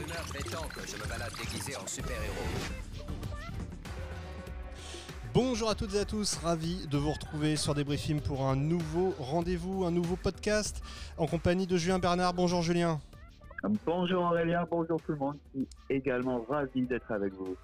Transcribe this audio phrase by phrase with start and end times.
[0.00, 2.34] rumeur prétend que je me balade déguisé en super-héros.
[5.32, 9.14] Bonjour à toutes et à tous, ravi de vous retrouver sur Débriefing pour un nouveau
[9.18, 10.82] rendez-vous, un nouveau podcast
[11.18, 12.34] en compagnie de Julien Bernard.
[12.34, 13.00] Bonjour Julien.
[13.84, 15.36] Bonjour Aurélien, bonjour tout le monde.
[15.54, 17.56] Je suis également ravi d'être avec vous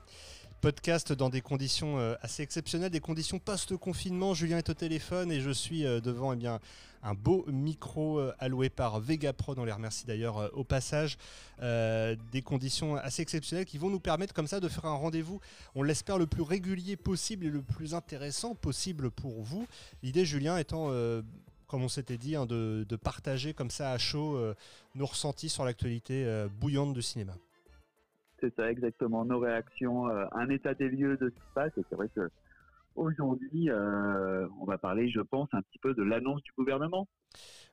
[0.60, 4.34] podcast dans des conditions euh, assez exceptionnelles, des conditions post-confinement.
[4.34, 6.60] Julien est au téléphone et je suis euh, devant eh bien,
[7.02, 9.58] un beau micro euh, alloué par Vegaprod.
[9.58, 11.18] On les remercie d'ailleurs au passage.
[11.60, 15.40] des conditions assez exceptionnelles qui vont nous permettre comme ça de faire un rendez-vous,
[15.74, 19.66] on l'espère, le plus régulier possible et le plus intéressant possible pour vous.
[20.02, 20.90] L'idée, Julien, étant
[21.66, 24.38] comme on s'était dit, hein, de, partager comme ça à chaud
[24.94, 27.34] nos ressentis sur l'actualité bouillante du cinéma.
[28.40, 29.24] C'est ça, exactement.
[29.24, 31.72] Nos réactions, euh, un état des lieux de ce qui se passe.
[31.78, 32.28] Et c'est vrai que
[32.94, 37.08] aujourd'hui, euh, on va parler, je pense, un petit peu de l'annonce du gouvernement.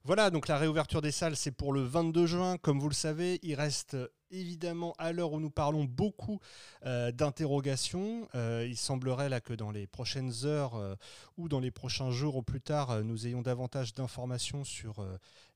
[0.04, 2.58] Voilà, donc la réouverture des salles, c'est pour le 22 juin.
[2.58, 3.98] Comme vous le savez, il reste
[4.34, 6.40] évidemment, à l'heure où nous parlons, beaucoup
[6.86, 8.28] euh, d'interrogations.
[8.36, 10.96] Euh, il semblerait là que dans les prochaines heures euh,
[11.38, 15.06] ou dans les prochains jours au plus tard, nous ayons davantage d'informations sur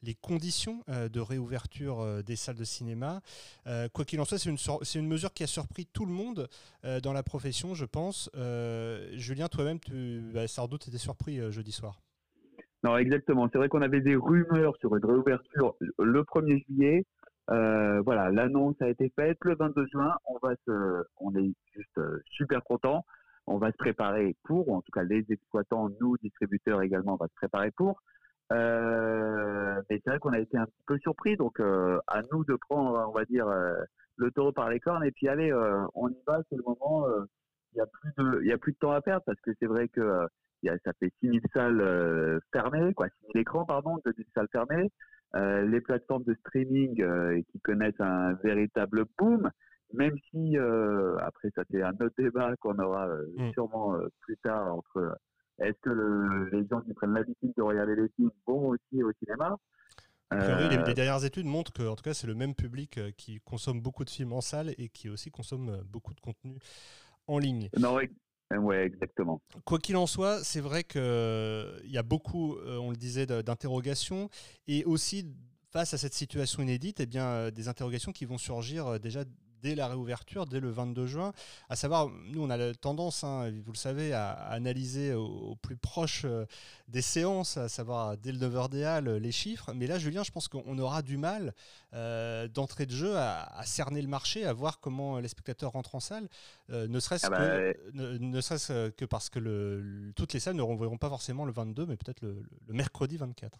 [0.03, 3.21] les conditions de réouverture des salles de cinéma.
[3.93, 6.47] quoi qu'il en soit, c'est une, mesure qui a surpris tout le monde
[7.03, 8.29] dans la profession, je pense.
[9.13, 11.99] Julien, toi-même, tu, bah, sans doute, étais surpris jeudi soir.
[12.83, 13.49] Non, exactement.
[13.51, 17.05] C'est vrai qu'on avait des rumeurs sur une réouverture le 1er juillet.
[17.49, 20.13] Euh, voilà, l'annonce a été faite le 22 juin.
[20.25, 23.05] On va se, on est juste euh, super content.
[23.47, 27.17] On va se préparer pour, ou en tout cas les exploitants, nous distributeurs également, on
[27.17, 28.01] va se préparer pour.
[28.51, 32.43] Euh, mais c'est vrai qu'on a été un petit peu surpris, donc euh, à nous
[32.45, 33.75] de prendre, on va dire, euh,
[34.17, 35.53] le taureau par les cornes et puis allez,
[35.93, 36.41] on y va.
[36.49, 37.05] C'est le moment.
[37.73, 39.51] Il y a plus de, il y a plus de temps à perdre parce que
[39.59, 40.27] c'est vrai que
[40.63, 44.91] y a, ça fait 6000 salles fermées, quoi, 6000 écrans, pardon, 2000 salles fermées.
[45.37, 49.49] Euh, les plateformes de streaming euh, qui connaissent un véritable boom,
[49.93, 53.51] même si euh, après ça c'est un autre débat qu'on aura mm.
[53.53, 55.17] sûrement plus tard entre
[55.59, 59.11] est-ce que le, les gens qui prennent l'habitude de regarder les films vont aussi au
[59.23, 59.55] cinéma?
[60.31, 64.03] Les, dernières études montrent que, en tout cas, c'est le même public qui consomme beaucoup
[64.03, 66.57] de films en salle et qui aussi consomme beaucoup de contenu
[67.27, 67.69] en ligne.
[67.79, 67.97] Non,
[68.51, 69.41] Exactement.
[69.65, 73.25] Quoi qu'il en soit, c'est vrai qu'il euh, y a beaucoup, euh, on le disait,
[73.25, 74.29] d'interrogations
[74.67, 75.25] et aussi
[75.71, 79.23] face à cette situation inédite, eh bien, euh, des interrogations qui vont surgir déjà
[79.61, 81.33] dès la réouverture, dès le 22 juin.
[81.69, 85.77] À savoir, nous, on a la tendance, hein, vous le savez, à, analyser au, plus
[85.77, 86.45] proche euh,
[86.87, 89.73] des séances, à savoir dès le 9h des Halles, les chiffres.
[89.73, 91.53] Mais là, Julien, je pense qu'on aura du mal
[91.93, 95.99] euh, d'entrée de jeu à, cerner le marché, à voir comment les spectateurs rentrent en
[95.99, 96.27] salle,
[96.69, 100.55] euh, ne serait-ce ah que, bah, ne, serait que parce que le, toutes les salles
[100.55, 103.57] ne renverront pas forcément le 22, mais peut-être le, le mercredi 24.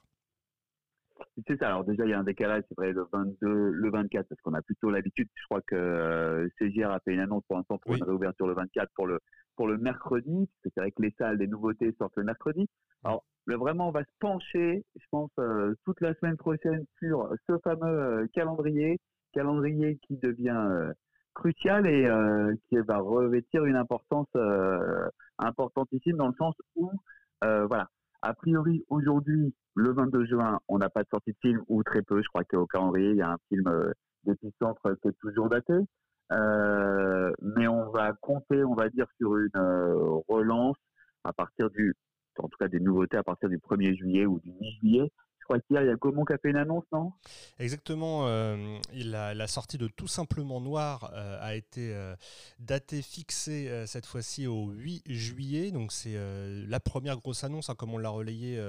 [1.47, 1.67] C'est ça.
[1.67, 4.53] Alors déjà, il y a un décalage, c'est vrai, le 22, le 24, parce qu'on
[4.53, 5.27] a plutôt l'habitude.
[5.35, 8.53] Je crois que euh, CGR a fait une annonce pour l'instant pour une réouverture le
[8.53, 9.19] 24 pour le
[9.55, 10.49] pour le mercredi.
[10.63, 12.67] C'est vrai que les salles des nouveautés sortent le mercredi.
[13.03, 17.57] Alors vraiment, on va se pencher, je pense, euh, toute la semaine prochaine sur ce
[17.63, 18.99] fameux euh, calendrier,
[19.33, 20.91] calendrier qui devient
[21.33, 22.09] crucial et
[22.67, 24.27] qui va revêtir une importance
[25.37, 26.89] importantissime dans le sens où,
[27.41, 27.87] voilà,
[28.21, 32.01] a priori aujourd'hui le 22 juin, on n'a pas de sortie de film ou très
[32.01, 32.21] peu.
[32.21, 33.91] Je crois qu'au calendrier, il y a un film euh,
[34.23, 35.73] d'Épicentre qui est toujours daté.
[36.33, 40.77] Euh, mais on va compter, on va dire, sur une euh, relance
[41.23, 41.95] à partir du,
[42.39, 45.11] en tout cas des nouveautés à partir du 1er juillet ou du 10 juillet
[45.47, 47.13] crois qu'il y a Gaumont qui a fait une annonce, non?
[47.59, 48.27] Exactement.
[48.27, 52.15] Euh, la, sortie de Tout simplement Noir euh, a été euh,
[52.59, 55.71] datée, fixée cette fois-ci au 8 juillet.
[55.71, 56.17] Donc c'est
[56.67, 58.61] la première grosse annonce, hein, comme on l'a relayé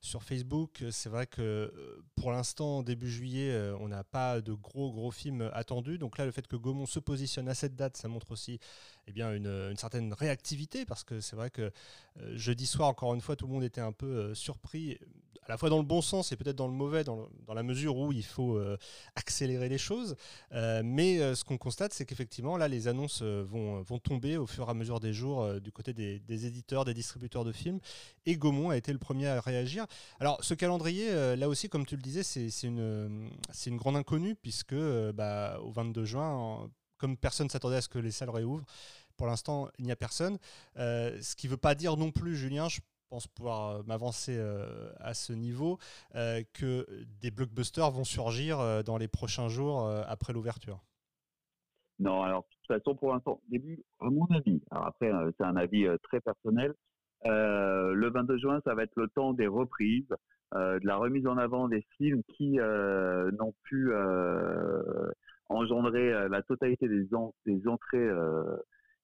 [0.00, 0.82] sur Facebook.
[0.90, 1.72] C'est vrai que
[2.16, 5.98] pour l'instant, début juillet, on n'a pas de gros gros films attendus.
[5.98, 8.58] Donc là, le fait que Gaumont se positionne à cette date, ça montre aussi
[9.06, 11.70] eh bien, une, certaine réactivité, parce que c'est vrai que
[12.34, 14.98] jeudi soir, encore une fois, tout le monde était un peu surpris,
[15.44, 17.96] à la fois dans le bon sens c'est peut-être dans le mauvais, dans, la mesure
[17.96, 18.76] où il faut euh,
[19.16, 20.16] accélérer les choses.
[20.52, 24.66] Euh, mais euh, ce qu'on constate, c'est qu'effectivement, là, les annonces vont, tomber au fur
[24.66, 27.78] et à mesure des jours du côté des, éditeurs, des distributeurs de films.
[28.26, 29.86] Et Gaumont a été le premier à réagir.
[30.18, 33.30] Alors, ce calendrier, là aussi, comme tu le disais, c'est une,
[33.66, 34.74] une grande inconnue, puisque
[35.14, 36.70] bah, au 22 juin,
[37.02, 38.64] comme personne s'attendait à ce que les salles réouvrent,
[39.16, 40.38] pour l'instant, il n'y a personne.
[40.76, 42.80] ce qui ne veut pas dire non plus, Julien, je
[43.12, 45.78] pense pouvoir euh, m'avancer euh, à ce niveau,
[46.14, 46.86] euh, que
[47.20, 50.80] des blockbusters vont surgir dans les prochains jours après l'ouverture.
[51.98, 55.56] Non, alors de toute façon, pour l'instant, début, à mon avis, alors après, c'est un
[55.56, 56.72] avis très personnel,
[57.24, 60.08] le 22 juin, ça va être le temps des reprises,
[60.54, 63.92] de la remise en avant des films qui n'ont pu
[65.54, 67.06] engendrer la totalité des,
[67.46, 68.08] des entrées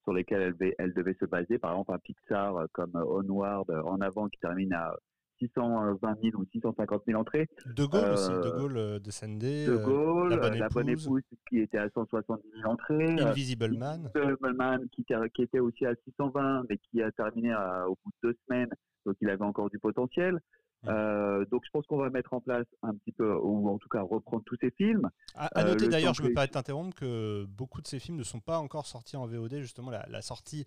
[0.03, 1.57] sur lesquelles elle devait, elle devait se baser.
[1.57, 4.95] Par exemple, un Pixar comme Onward en avant qui termine à
[5.39, 7.47] 620 000 ou 650 000 entrées.
[7.65, 9.65] De Gaulle aussi, De Gaulle euh, descendait.
[9.65, 11.21] De Gaulle, la bonne, épouse.
[11.49, 13.19] qui était à 170 000 entrées.
[13.19, 14.09] Invisible Man.
[14.13, 17.53] Invisible Man qui, qui, était aussi à 620 mais qui a terminé
[17.87, 18.69] au bout de deux semaines,
[19.05, 20.39] donc il avait encore du potentiel.
[20.87, 23.89] Euh, donc je pense qu'on va mettre en place un petit peu, ou en tout
[23.89, 25.09] cas reprendre tous ces films.
[25.35, 28.39] À, noter d'ailleurs, je ne veux pas t'interrompre, que beaucoup de ces films ne sont
[28.39, 29.59] pas encore sortis en VOD.
[29.59, 30.65] Justement, la, la sortie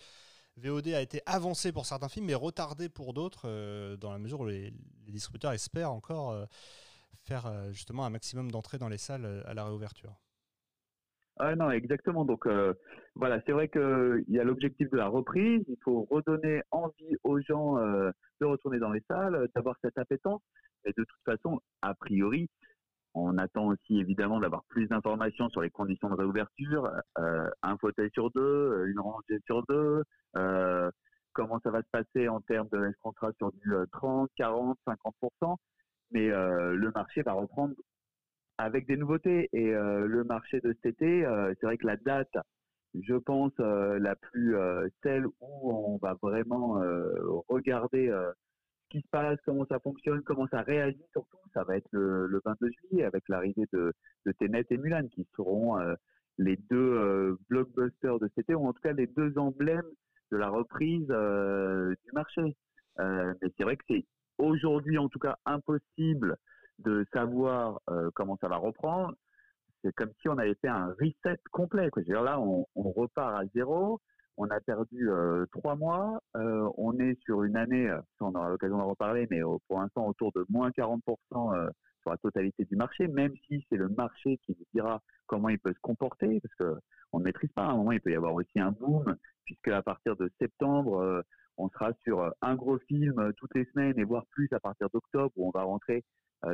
[0.56, 4.41] VOD a été avancé pour certains films, mais retardé pour d'autres, euh, dans la mesure
[4.41, 4.73] où les,
[5.09, 6.47] distributeurs espèrent encore euh,
[7.25, 10.14] faire euh, justement un maximum d'entrées dans les salles à la réouverture.
[11.38, 12.25] Ah non, exactement.
[12.25, 12.46] Donc
[13.14, 15.64] voilà, c'est vrai qu'il y a l'objectif de la reprise.
[15.69, 20.43] Il faut redonner envie aux gens de retourner dans les salles, d'avoir cette appétence.
[20.84, 22.49] Et de toute façon, a priori,
[23.14, 28.11] on attend aussi évidemment d'avoir plus d'informations sur les conditions de réouverture, euh, un fauteuil
[28.12, 30.02] sur deux, euh, une rangée sur deux,
[30.37, 30.90] euh,
[31.32, 34.78] comment ça va se passer en termes de est-ce qu'on sera sur du 30, 40,
[34.87, 35.56] 50%
[36.14, 37.75] mais le marché va reprendre
[38.64, 41.25] avec des nouveautés et le marché de cet été,
[41.59, 42.37] c'est vrai que la date,
[42.94, 44.56] je pense la plus
[45.03, 46.81] celle où on va vraiment
[47.49, 48.12] regarder
[48.93, 52.70] qui se passe, comment ça fonctionne, comment ça réagit surtout, ça va être le, 22
[52.70, 53.93] juillet avec l'arrivée de,
[54.26, 55.94] de et Mulan qui seront euh,
[56.37, 59.91] les deux euh, blockbusters de cet été, ou en tout cas les deux emblèmes
[60.31, 62.55] de la reprise euh, du marché.
[62.99, 64.05] mais c'est vrai que c'est
[64.37, 66.37] aujourd'hui en tout cas impossible
[66.82, 67.81] de savoir
[68.14, 69.14] comment ça va reprendre.
[69.82, 71.90] C'est comme si on avait fait un reset complet.
[71.90, 72.02] Quoi.
[72.02, 74.00] Dire, là, on, repart à zéro
[74.37, 76.20] on a perdu euh, trois mois.
[76.37, 80.06] Euh, on est sur une année, euh, on aura l'occasion d'en reparler, mais pour l'instant
[80.06, 81.00] autour de moins 40%
[82.00, 85.58] sur la totalité du marché, même si c'est le marché qui nous dira comment il
[85.58, 86.81] peut se comporter, parce que
[87.12, 87.67] on ne maîtrise pas.
[87.67, 91.23] À un moment, il peut y avoir aussi un boom, puisque à partir de septembre,
[91.58, 95.31] on sera sur un gros film toutes les semaines et voire plus à partir d'octobre,
[95.37, 96.05] où on va rentrer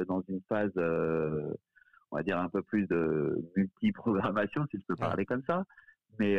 [0.07, 5.25] dans une phase, on va dire un peu plus de multi-programmation, si je peux parler
[5.27, 5.65] comme ça.
[6.19, 6.39] Mais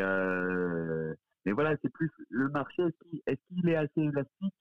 [1.45, 2.83] mais voilà, c'est plus le marché,
[3.25, 4.53] est-ce qu'il est, assez élastique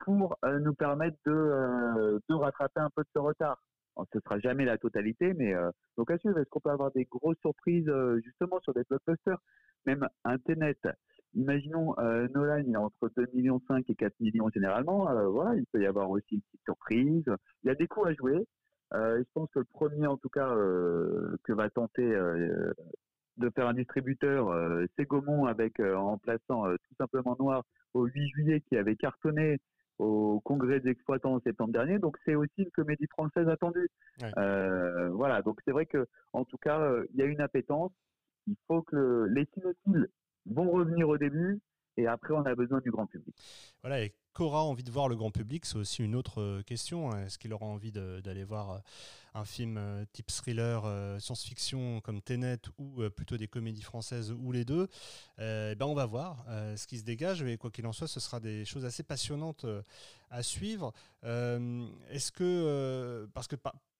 [0.00, 3.62] pour euh, nous permettre de, euh, de rattraper un peu de ce retard?
[3.96, 6.90] Ce ne sera jamais la totalité, mais euh, donc à suivre, est-ce qu'on peut avoir
[6.90, 7.88] des grosses surprises
[8.24, 9.38] justement sur des blockbusters?
[9.86, 10.78] Même Internet,
[11.34, 11.94] imaginons
[12.34, 16.10] Nolan, il est entre 2,5 millions et 4 millions généralement, voilà, il peut y avoir
[16.10, 17.24] aussi une petite surprise.
[17.62, 18.46] Il y a des coups à jouer.
[18.92, 22.14] je pense que le premier, en tout cas, que va tenter
[23.36, 28.06] de faire un distributeur euh, Ségomont avec euh, en plaçant euh, tout simplement Noir au
[28.06, 29.58] 8 juillet qui avait cartonné
[29.98, 31.98] au congrès des exploitants en septembre dernier.
[31.98, 33.88] Donc c'est aussi une comédie française attendue.
[35.12, 37.92] voilà, donc c'est vrai que en tout cas il y a une appétence.
[38.46, 40.08] Il faut que les cinéphiles
[40.46, 41.60] vont revenir au début
[41.96, 43.34] et après on a besoin du grand public.
[43.82, 45.64] Voilà, et qu'aura envie de voir le grand public?
[45.64, 47.12] C'est aussi une autre question.
[47.12, 47.24] Hein.
[47.24, 48.82] Est-ce qu'il aura envie d'aller voir
[49.34, 54.32] un film euh, type thriller, euh, science-fiction comme Tenet ou euh, plutôt des comédies françaises
[54.32, 54.88] ou les deux,
[55.38, 56.44] eh ben on va voir
[56.76, 57.42] ce qui se dégage.
[57.42, 59.66] Mais quoi qu'il en soit, ce sera des choses assez passionnantes
[60.30, 60.92] à suivre.
[61.22, 63.56] Est-ce que, parce que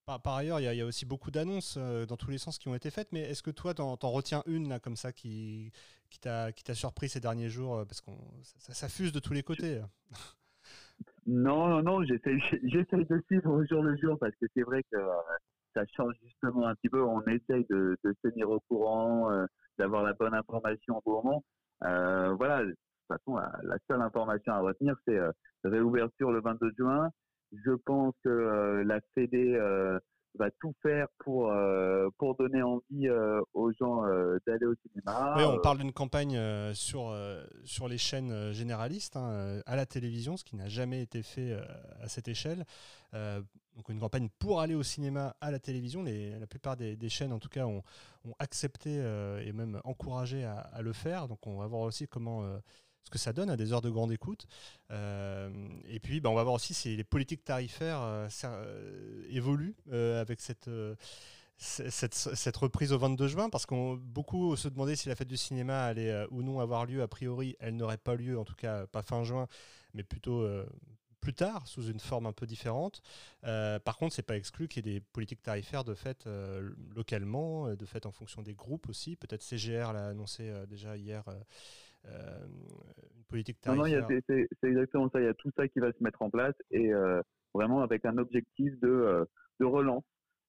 [0.06, 2.91] par, ailleurs, il y, a aussi beaucoup d'annonces dans tous les sens qui ont été
[2.91, 5.70] faites, mais est-ce que toi, t'en, en retiens une là, comme ça qui,
[6.20, 8.11] t'a, surpris ces derniers jours Parce que
[8.43, 9.81] ça, ça, fuse de tous les côtés.
[11.27, 14.82] Non, non, non, j'essaie, j'essaie de suivre au jour le jour parce que c'est vrai
[14.93, 15.13] que euh,
[15.75, 17.03] ça change justement un petit peu.
[17.03, 19.46] On essaye de, de tenir au courant, euh,
[19.79, 21.44] d'avoir la bonne information au moment.
[21.84, 25.19] Euh, voilà, de toute façon, la, seule information à retenir, c'est
[25.65, 27.11] réouverture le 22 juin.
[27.65, 29.58] Je pense que la CD
[30.39, 35.34] va tout faire pour, euh, pour donner envie euh, aux gens euh, d'aller au cinéma.
[35.37, 36.39] Oui, on parle d'une campagne
[36.75, 37.17] sur,
[37.65, 41.56] sur les chaînes généralistes, hein, à la télévision, ce qui n'a jamais été fait
[42.01, 42.65] à cette échelle.
[43.13, 46.03] donc une campagne pour aller au cinéma à la télévision.
[46.03, 47.82] Les, la plupart des, des, chaînes, en tout cas, ont,
[48.25, 48.94] ont accepté
[49.44, 51.29] et même encouragé à, à, le faire.
[51.29, 52.44] Donc on va voir aussi comment
[53.05, 54.46] ce que ça donne à des heures de grande écoute.
[54.91, 55.51] Euh,
[55.87, 60.41] et puis, bah, on va voir aussi si les politiques tarifaires euh, euh, évoluent avec
[60.41, 60.70] cette,
[61.58, 65.37] cette, cette, reprise au 22 juin, parce qu'on beaucoup se demandaient si la fête du
[65.37, 67.03] cinéma allait ou non avoir lieu.
[67.03, 69.46] A priori, elle n'aurait pas lieu, en tout cas pas fin juin,
[69.93, 70.46] mais plutôt
[71.20, 73.03] plus tard, sous une forme un peu différente.
[73.43, 76.27] par contre, c'est pas exclu qu'il y ait des politiques tarifaires de fait
[76.94, 79.17] localement, de fait en fonction des groupes aussi.
[79.17, 81.25] Peut-être CGR l'a annoncé déjà hier
[82.06, 82.46] euh,
[83.17, 84.08] une politique tarifaire.
[84.08, 85.20] Non, non, c'est exactement ça.
[85.20, 87.20] Il y a tout ça qui va se mettre en place et euh,
[87.55, 89.25] vraiment avec un objectif de, euh,
[89.61, 90.05] de relance.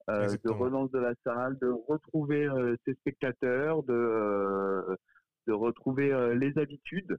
[0.10, 2.48] euh, de relance de la salle, de retrouver
[2.86, 4.98] ses spectateurs, de,
[5.48, 7.18] de retrouver les habitudes.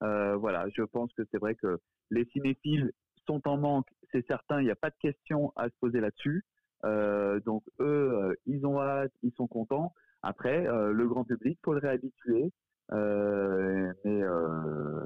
[0.00, 1.78] Voilà, je pense que c'est vrai que
[2.10, 2.90] les cinéphiles
[3.26, 6.44] sont en manque, c'est certain, il n'y a pas de question à se poser là-dessus.
[6.84, 9.92] Euh, donc eux, euh, ils ont hâte, ils sont contents.
[10.22, 12.50] Après, euh, le grand public, faut le réhabituer.
[12.92, 15.04] Euh, mais euh,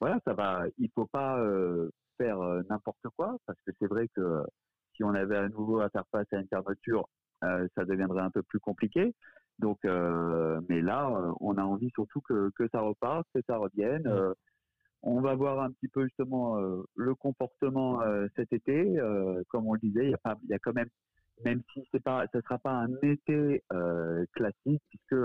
[0.00, 0.64] voilà, ça va.
[0.78, 4.42] Il faut pas euh, faire euh, n'importe quoi parce que c'est vrai que
[4.94, 7.08] si on avait à nouveau à faire face à une fermeture,
[7.44, 9.14] euh, ça deviendrait un peu plus compliqué.
[9.58, 11.10] Donc, euh, mais là,
[11.40, 14.10] on a envie surtout que, que ça reparte, que ça revienne.
[15.02, 16.56] On va voir un petit peu justement
[16.96, 18.00] le comportement
[18.34, 18.98] cet été.
[19.48, 20.88] Comme on le disait, il y a, pas, il y a quand même,
[21.44, 23.62] même si c'est pas, ça sera pas un été
[24.32, 25.16] classique, puisque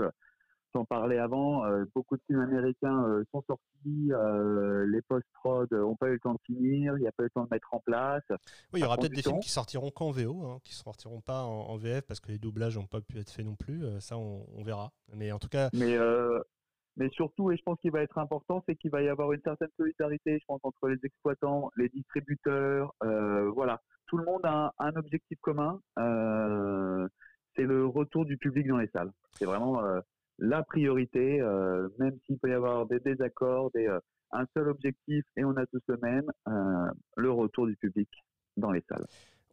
[0.72, 5.96] sans parler avant, euh, beaucoup de films américains euh, sont sortis, euh, les post-prod n'ont
[5.96, 7.72] pas eu le temps de finir, il n'y a pas eu le temps de mettre
[7.72, 8.22] en place.
[8.72, 11.42] Oui, il y aura peut-être des films qui sortiront qu'en VO, hein, qui sortiront pas
[11.44, 13.82] en, en VF parce que les doublages n'ont pas pu être faits non plus.
[14.00, 14.92] ça, on, on verra.
[15.14, 15.96] Mais en tout cas, Mais,
[16.96, 19.40] mais surtout, et je pense qu'il va être important, c'est qu'il va y avoir une
[19.42, 22.92] certaine solidarité, je pense, entre les exploitants, les distributeurs.
[23.04, 25.80] euh, voilà, tout le monde a un, un objectif commun.
[25.98, 27.06] euh,
[27.54, 29.10] c'est le retour du public dans les salles.
[29.32, 30.00] C'est vraiment euh,
[30.38, 33.98] la priorité, euh, même s'il peut y avoir des désaccords, des, euh,
[34.32, 38.08] un seul objectif et on a tous le même, euh, le retour du public
[38.56, 39.06] dans les salles.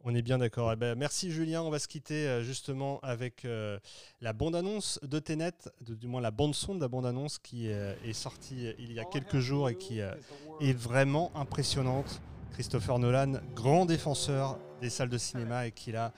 [0.04, 0.72] On est bien d'accord.
[0.72, 1.62] Eh ben, merci Julien.
[1.62, 3.46] On va se quitter euh, justement avec
[4.20, 8.92] la bande-annonce de Tenet, du moins la bande-son de la bande-annonce qui est sortie il
[8.92, 12.20] y a quelques jours et qui est vraiment impressionnante.
[12.52, 16.12] Christopher Nolan, grand défenseur des salles de cinéma et qui là,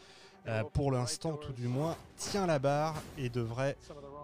[0.75, 3.77] pour l'instant tout du moins, tient la barre et devrait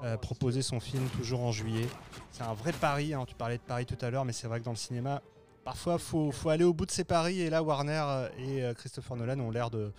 [0.03, 1.87] euh, proposer son film toujours en juillet.
[2.31, 3.25] C'est un vrai pari, hein.
[3.27, 5.23] tu parlais de Paris tout à l'heure, mais c'est vrai que dans le cinéma,
[5.65, 8.75] parfois faut, faut aller au bout de ses paris et là Warner euh, et euh,
[8.75, 9.93] Christopher Nolan ont l'air de,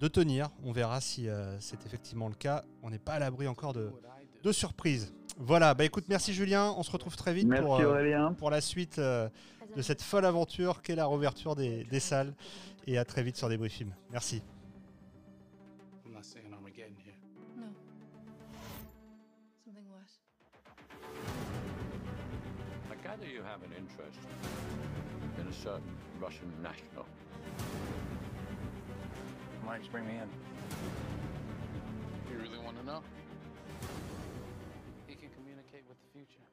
[0.00, 0.50] de tenir.
[0.64, 2.64] On verra si euh, c'est effectivement le cas.
[2.82, 3.90] On n'est pas à l'abri encore de,
[4.42, 5.12] de surprises.
[5.40, 8.60] Voilà, bah écoute, merci Julien, on se retrouve très vite Merci pour, euh, pour la
[8.60, 9.28] suite euh,
[9.76, 12.34] de cette folle aventure qu'est la réouverture des, des salles
[12.88, 13.94] et à très vite sur des bruits films.
[14.10, 14.42] Merci.
[19.68, 20.16] Something worse.
[22.90, 24.18] I gather you have an interest
[25.38, 27.04] in a certain Russian national.
[29.64, 30.28] Why don't you bring me in?
[32.32, 33.02] You really want to know?
[35.06, 36.48] He can communicate with the future.